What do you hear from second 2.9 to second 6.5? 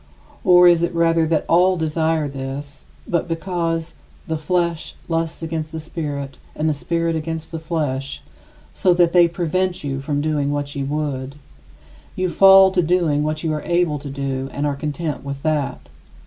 but because "the flesh lusts against the spirit